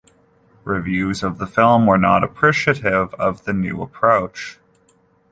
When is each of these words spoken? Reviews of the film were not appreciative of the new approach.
Reviews 0.63 1.21
of 1.21 1.37
the 1.37 1.45
film 1.45 1.85
were 1.85 1.95
not 1.99 2.23
appreciative 2.23 3.13
of 3.19 3.43
the 3.43 3.53
new 3.53 3.83
approach. 3.83 4.57